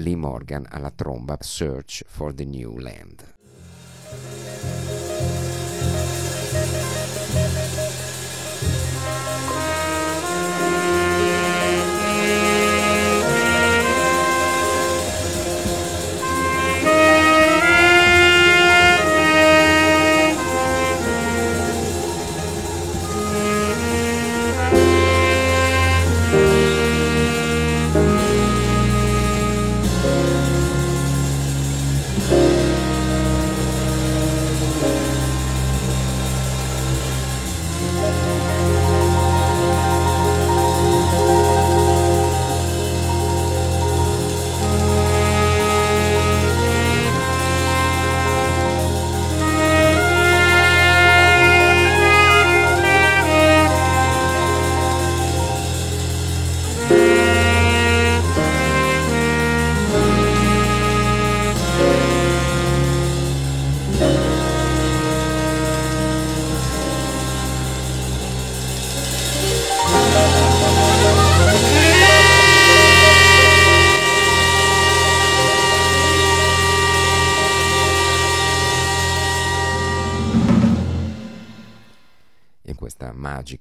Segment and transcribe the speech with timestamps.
[0.00, 3.24] Lee Morgan alla tromba Search for the New Land.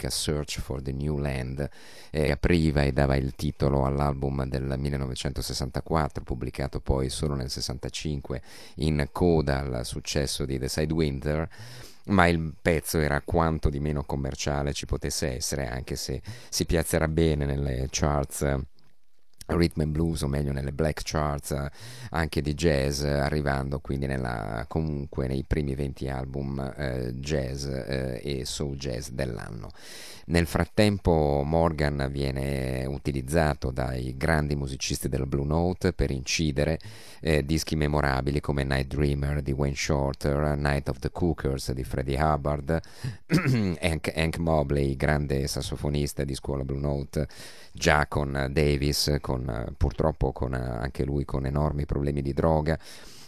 [0.10, 1.70] Search for the New Land.
[2.12, 8.42] Eh, apriva e dava il titolo all'album del 1964 pubblicato poi solo nel 65
[8.76, 11.48] in coda al successo di The Sidewinter
[12.06, 17.08] ma il pezzo era quanto di meno commerciale ci potesse essere anche se si piazzerà
[17.08, 18.58] bene nelle charts
[19.50, 21.56] rhythm and blues o meglio nelle black charts
[22.12, 28.46] anche di jazz arrivando quindi nella, comunque nei primi 20 album eh, jazz eh, e
[28.46, 29.72] soul jazz dell'anno
[30.30, 36.80] nel frattempo Morgan viene utilizzato dai grandi musicisti del Blue Note per incidere
[37.20, 42.22] eh, dischi memorabili come Night Dreamer di Wayne Shorter, Night of the Cookers di Freddie
[42.22, 42.80] Hubbard,
[43.82, 47.28] Hank, Hank Mobley, grande sassofonista di scuola Blue Note,
[47.72, 52.78] già con Davis, con, purtroppo con, anche lui con enormi problemi di droga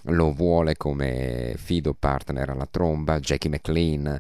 [0.06, 4.18] lo vuole come fido partner alla tromba, Jackie McLean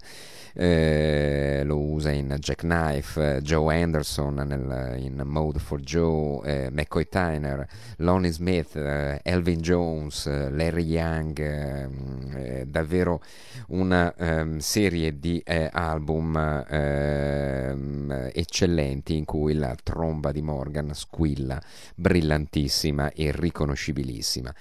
[0.53, 7.07] eh, lo usa in Jackknife, eh, Joe Anderson nel, in Mode for Joe, eh, McCoy
[7.07, 13.21] Tyner, Lonnie Smith, eh, Elvin Jones, Larry Young, ehm, eh, davvero
[13.67, 16.35] una um, serie di eh, album
[16.67, 21.61] ehm, eccellenti in cui la tromba di Morgan squilla
[21.95, 24.53] brillantissima e riconoscibilissima.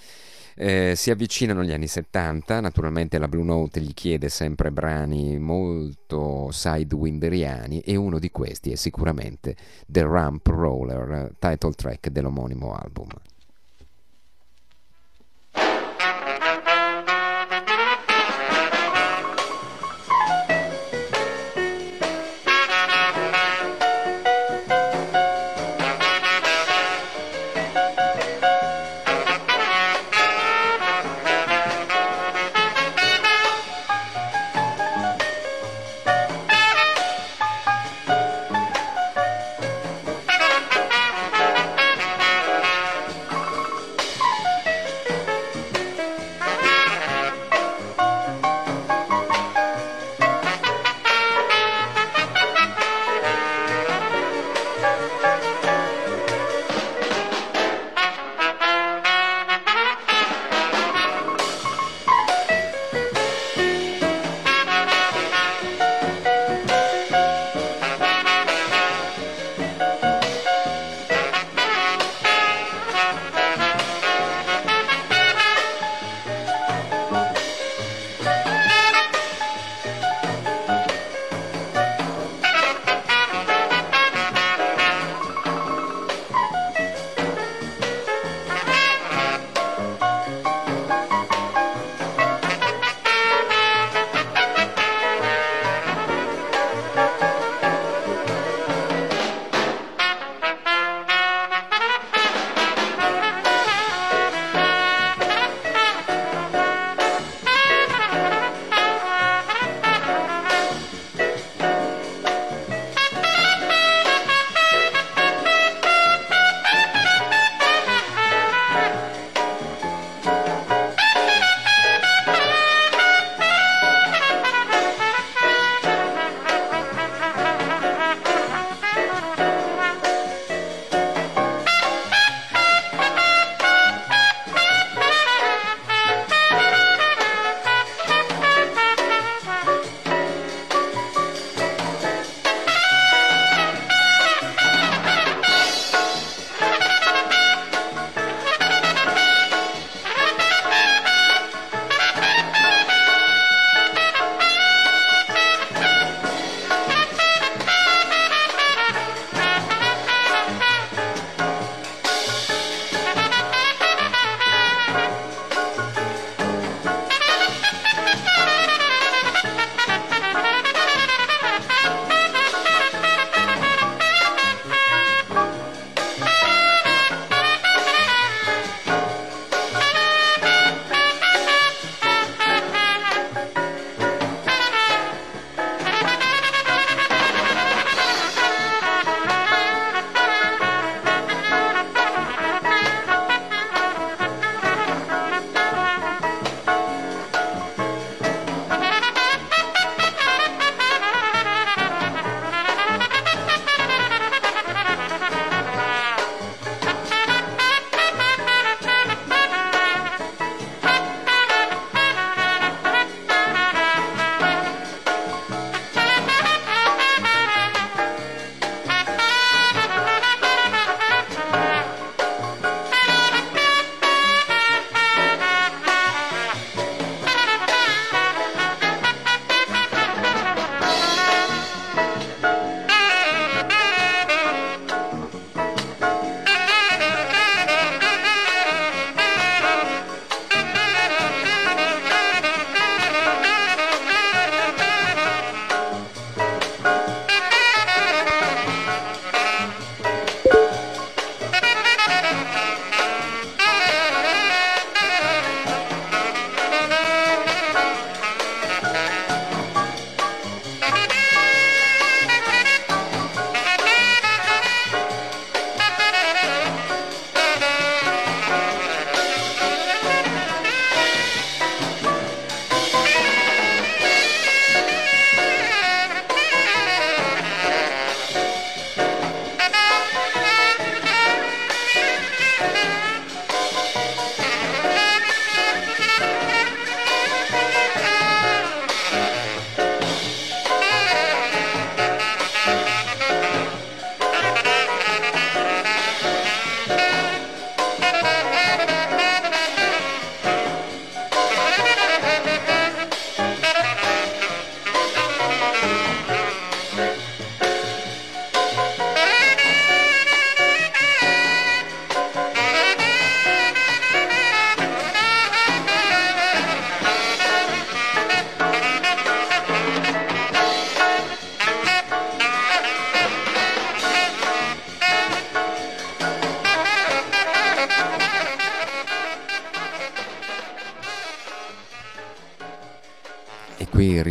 [0.55, 6.51] Eh, si avvicinano gli anni 70, naturalmente la Blue Note gli chiede sempre brani molto
[6.51, 9.57] sidewinderiani e uno di questi è sicuramente
[9.87, 13.09] The Ramp Roller, title track dell'omonimo album.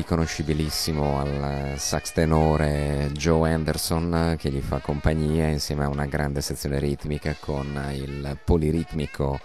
[0.10, 6.80] Riconoscibilissimo al sax tenore Joe Anderson che gli fa compagnia insieme a una grande sezione
[6.80, 9.40] ritmica con il poliritmico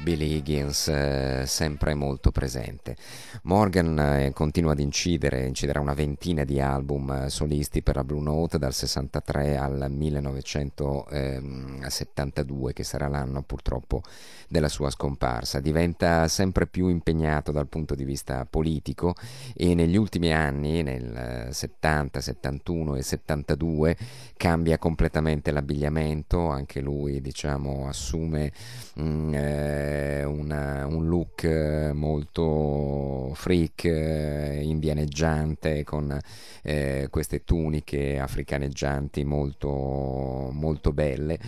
[0.00, 2.94] Billy Higgins eh, sempre molto presente.
[3.44, 8.22] Morgan eh, continua ad incidere, inciderà una ventina di album eh, solisti per la Blue
[8.22, 14.02] Note dal 63 al 1972 che sarà l'anno purtroppo
[14.46, 15.58] della sua scomparsa.
[15.58, 19.16] Diventa sempre più impegnato dal punto di vista politico
[19.54, 23.96] e negli ultimi anni, nel 70, 71 e 72,
[24.36, 28.52] cambia completamente l'abbigliamento, anche lui diciamo assume
[28.94, 31.44] mh, mm, eh, una, un look
[31.92, 36.18] molto freak, eh, indianeggiante, con
[36.62, 41.38] eh, queste tuniche africaneggianti molto, molto belle.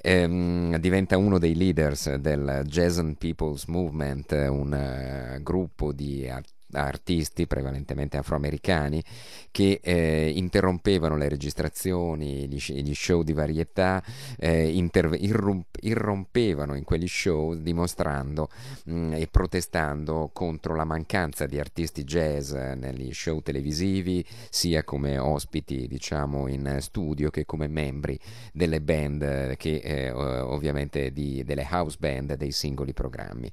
[0.00, 7.46] Ehm, diventa uno dei leaders del Jason People's Movement, un uh, gruppo di artisti artisti
[7.46, 9.02] prevalentemente afroamericani
[9.50, 14.02] che eh, interrompevano le registrazioni, gli, gli show di varietà,
[14.38, 18.48] eh, interve- irromp- irrompevano in quegli show dimostrando
[18.84, 25.18] mh, mm, e protestando contro la mancanza di artisti jazz negli show televisivi, sia come
[25.18, 28.18] ospiti diciamo in studio che come membri
[28.52, 33.50] delle band che eh, ovviamente di, delle house band dei singoli programmi.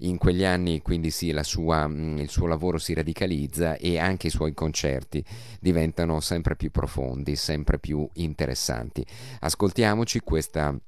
[0.00, 3.98] In quegli anni quindi sì, sua, mh, mm, il suo lavoro lavoro si radicalizza e
[3.98, 5.24] anche i suoi concerti
[5.58, 9.04] diventano sempre più profondi, sempre più interessanti.
[9.40, 10.78] Ascoltiamoci questa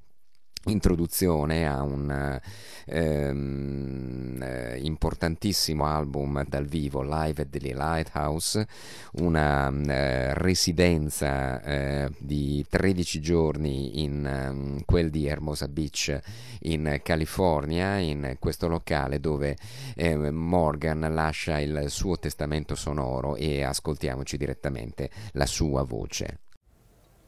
[0.66, 2.40] introduzione a un
[2.86, 8.66] ehm, eh, importantissimo album dal vivo live at the Lighthouse
[9.14, 16.16] una eh, residenza eh, di 13 giorni in um, quel di Hermosa Beach
[16.60, 19.56] in California in questo locale dove
[19.96, 26.38] eh, Morgan lascia il suo testamento sonoro e ascoltiamoci direttamente la sua voce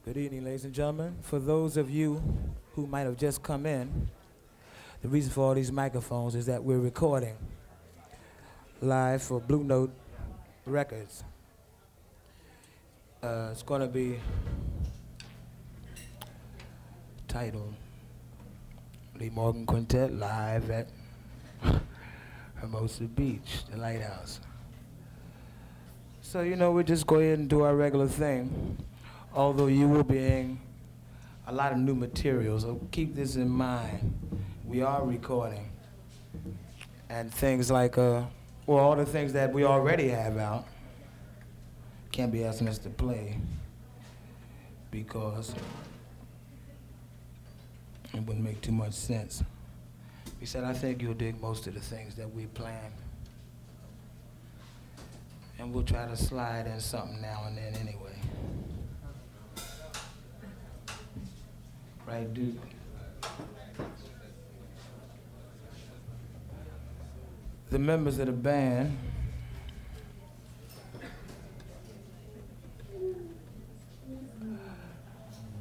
[0.05, 1.17] Good evening, ladies and gentlemen.
[1.23, 2.21] For those of you
[2.75, 4.09] who might have just come in,
[5.03, 7.37] the reason for all these microphones is that we're recording
[8.81, 9.93] live for Blue Note
[10.67, 11.25] Records.
[13.23, 14.19] Uh, it's going to be
[17.29, 17.75] titled
[19.19, 20.89] Lee Morgan Quintet live at
[22.57, 24.41] Hermosa Beach, the lighthouse.
[26.21, 28.79] So, you know, we'll just go ahead and do our regular thing
[29.35, 30.59] although you will be in
[31.47, 32.63] a lot of new materials.
[32.63, 34.15] So keep this in mind.
[34.67, 35.71] We are recording.
[37.09, 38.23] And things like, uh,
[38.67, 40.67] well, all the things that we already have out
[42.11, 43.39] can't be asking us to play
[44.91, 45.55] because
[48.15, 49.43] it wouldn't make too much sense.
[50.41, 52.93] He said, I think you'll dig most of the things that we plan.
[55.59, 58.04] And we'll try to slide in something now and then anyway.
[62.07, 62.55] Right, Duke?
[67.71, 68.97] The members of the band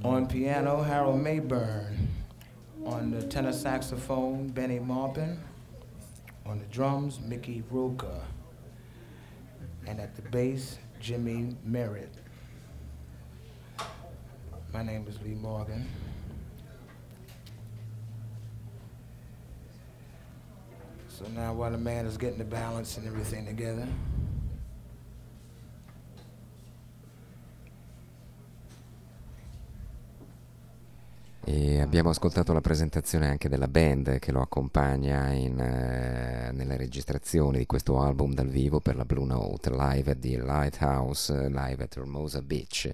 [0.03, 1.97] on piano, Harold Mayburn.
[2.85, 5.39] On the tenor saxophone, Benny Maupin.
[6.45, 8.21] On the drums, Mickey Roca.
[9.87, 12.13] And at the bass, Jimmy Merritt.
[14.73, 15.87] My name is Lee Morgan.
[21.23, 23.87] So now while the man is getting the balance and everything together,
[31.45, 37.57] E abbiamo ascoltato la presentazione anche della band che lo accompagna in, eh, nelle registrazioni
[37.57, 41.95] di questo album dal vivo per la Blue Note, live at the Lighthouse, live at
[41.95, 42.93] Hermosa Beach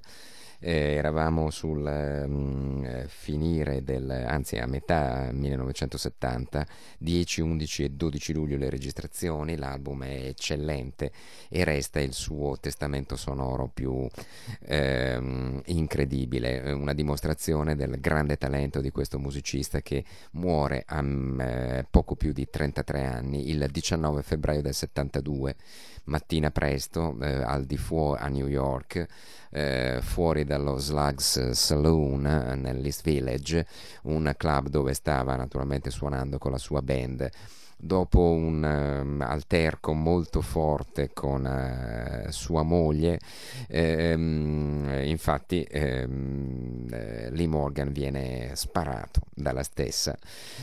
[0.59, 6.65] eh, eravamo sul mm, eh, finire del, anzi a metà 1970,
[6.97, 11.11] 10, 11 e 12 luglio le registrazioni, l'album è eccellente
[11.49, 14.07] e resta il suo testamento sonoro più
[14.61, 22.15] eh, incredibile, una dimostrazione del grande talento di questo musicista che muore a eh, poco
[22.15, 25.55] più di 33 anni, il 19 febbraio del 72,
[26.05, 29.07] mattina presto, eh, al di fuori a New York
[29.51, 33.65] eh, fuori dallo Slugs Saloon eh, nell'East Village,
[34.03, 37.29] un club dove stava naturalmente suonando con la sua band
[37.81, 43.19] dopo un um, alterco molto forte con uh, sua moglie,
[43.67, 50.17] ehm, infatti ehm, eh, Lee Morgan viene sparato dalla stessa.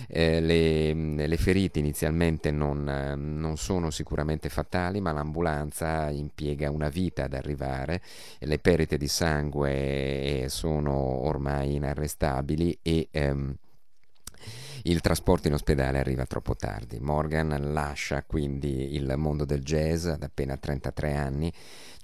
[0.08, 0.92] Eh, le,
[1.26, 8.02] le, ferite inizialmente non, non, sono sicuramente fatali, ma l'ambulanza impiega una vita ad arrivare,
[8.40, 13.56] le perdite di sangue eh, sono ormai inarrestabili e ehm,
[14.85, 16.99] il trasporto in ospedale arriva troppo tardi.
[17.00, 21.52] Morgan lascia quindi il mondo del jazz ad appena 33 anni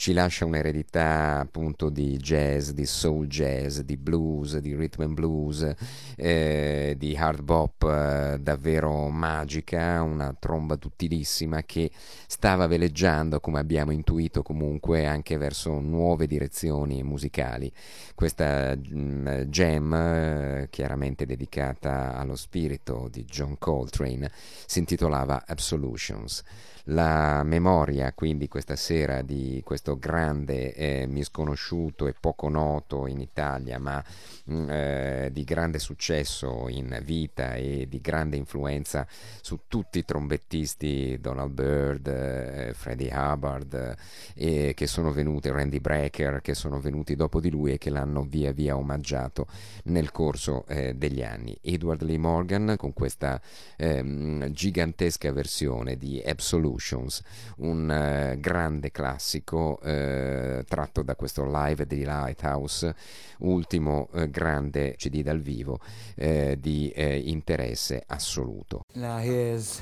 [0.02, 5.74] ci lascia un'eredità appunto di jazz, di soul jazz, di blues, di rhythm and blues,
[6.16, 11.92] eh, di hard bop eh, davvero magica, una tromba duttilissima che
[12.26, 17.72] stava veleggiando, come abbiamo intuito comunque, anche verso nuove direzioni musicali.
[18.16, 22.60] Questa mh, mm, jam, eh, chiaramente dedicata allo spirito
[23.08, 24.30] di John Coltrane,
[24.66, 26.42] si intitolava Absolutions
[26.86, 33.78] la memoria quindi questa sera di questo grande eh, misconosciuto e poco noto in Italia
[33.78, 34.02] ma
[34.50, 39.06] mm, eh, di grande successo in vita e di grande influenza
[39.40, 43.96] su tutti i trombettisti Donald Byrd, eh, Freddie Hubbard
[44.34, 48.22] eh, che sono venuti, Randy Brecker che sono venuti dopo di lui e che l'hanno
[48.22, 49.46] via via omaggiato
[49.84, 51.56] nel corso eh, degli anni.
[51.60, 53.40] Edward Lee Morgan con questa
[53.76, 57.22] ehm, gigantesca versione di Absolute Solutions,
[57.58, 62.94] un eh, grande classico eh, tratto da questo live di Lighthouse,
[63.38, 65.80] ultimo eh, grande CD dal vivo
[66.14, 68.84] di interesse assoluto.
[68.94, 69.80] Now here's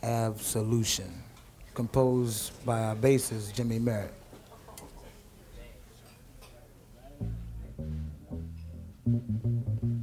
[0.00, 1.22] Absolution,
[1.72, 4.24] composed by our bassist Jimmy Merritt.
[9.08, 9.22] thank
[9.82, 9.95] you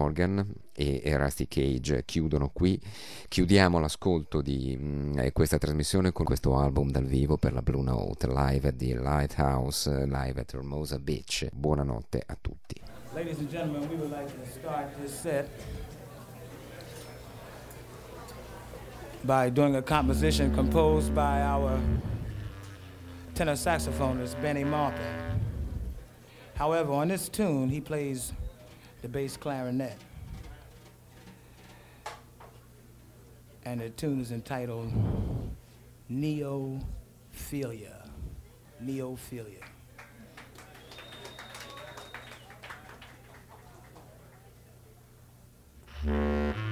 [0.00, 2.80] Morgan e, Rusty Cage chiudono qui.
[3.28, 7.82] Chiudiamo l'ascolto di mh, mm, questa trasmissione con questo album dal vivo per la Blue
[7.82, 11.46] Note, live at the Lighthouse, live at Hermosa Beach.
[11.52, 12.80] Buonanotte a tutti.
[13.12, 15.48] Ladies and gentlemen, we would like to start this set
[19.22, 21.78] by doing a composition composed by our
[23.34, 25.40] tenor saxophonist Benny Martin.
[26.54, 28.32] However, on this tune, he plays
[29.02, 29.96] the bass clarinet.
[33.64, 34.92] And the tune is entitled
[36.10, 36.68] Neophilia.
[38.82, 39.62] Neophilia.
[46.04, 46.69] Mm-hmm.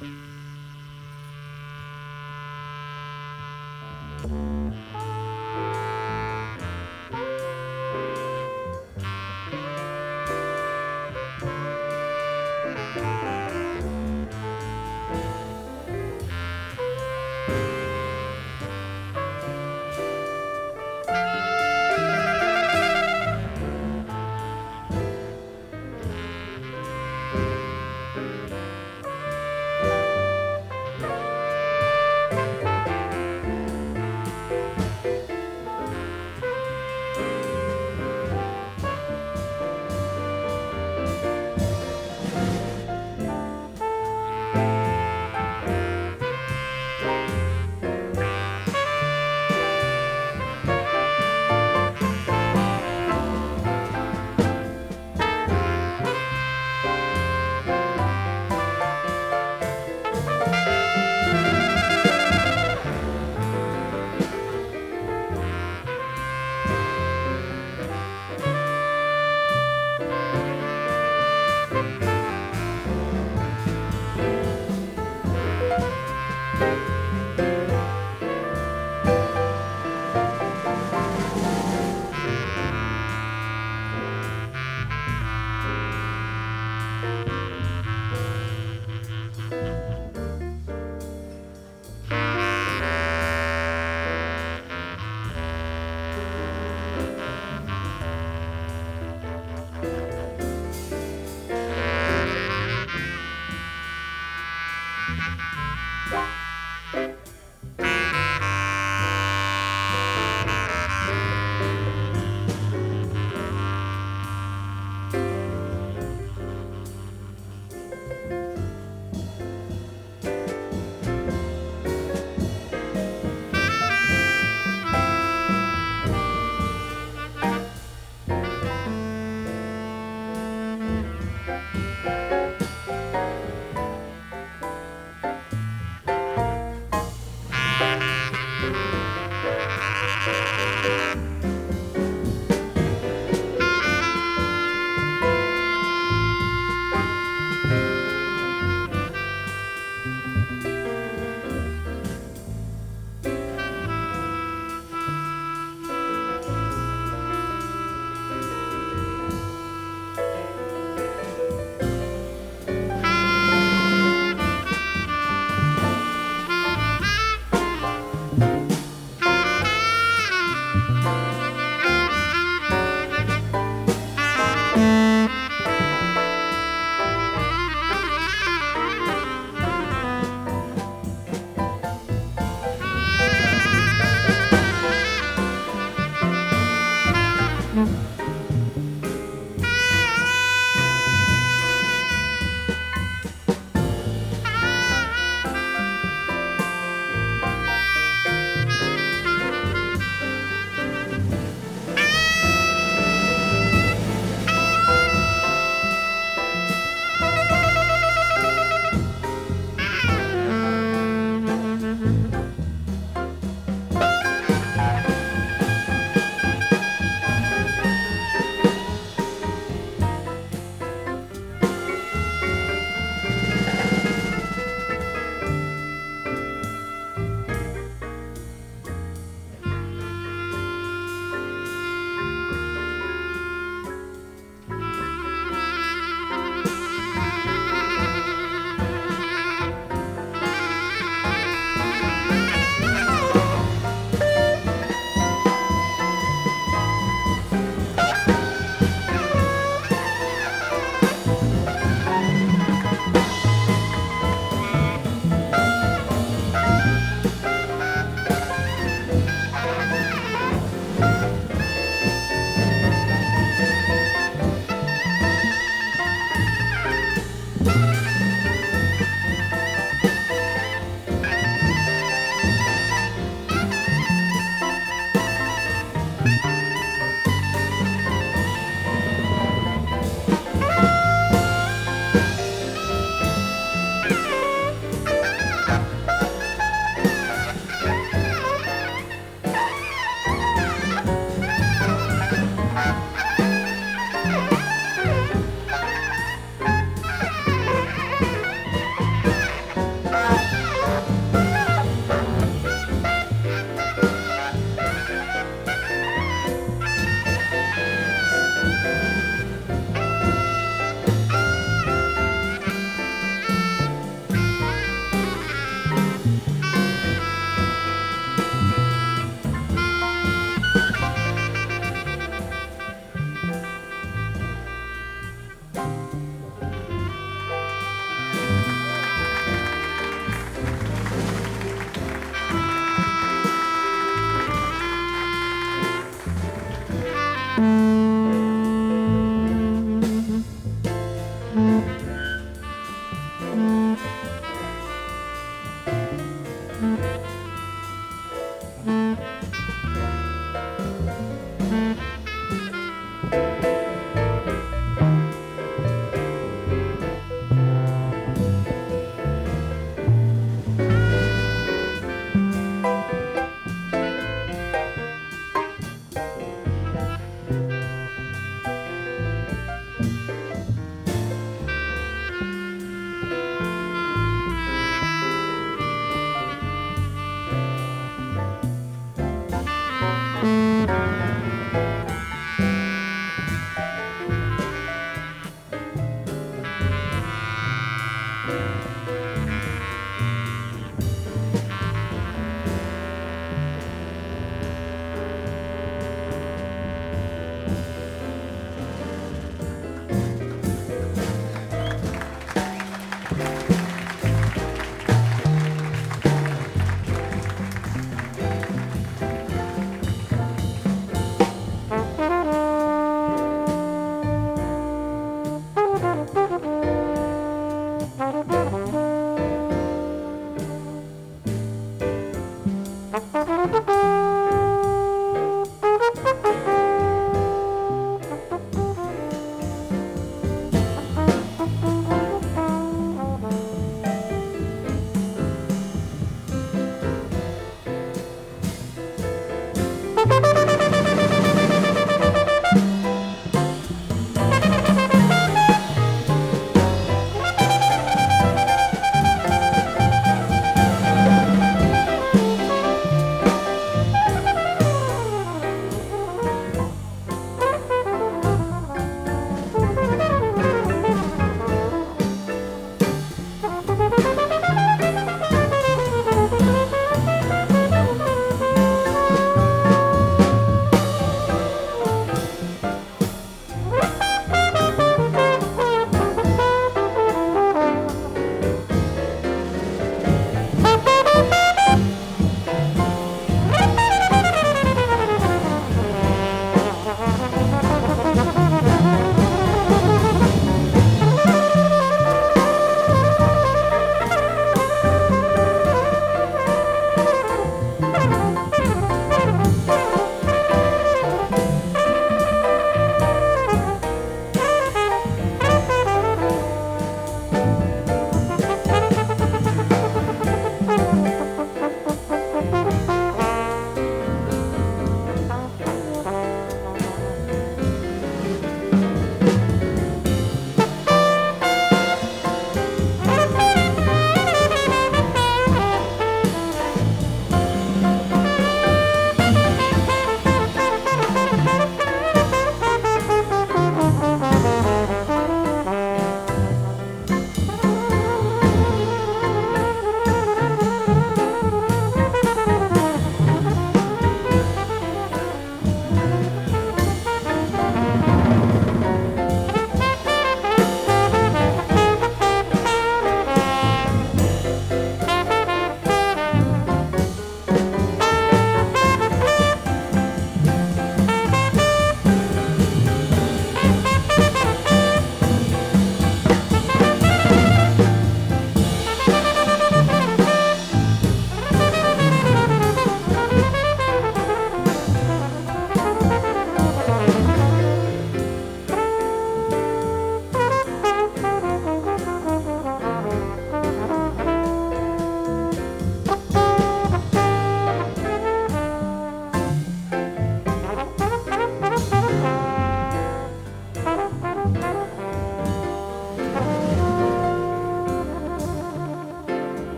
[0.00, 0.12] Thank
[4.30, 5.07] you.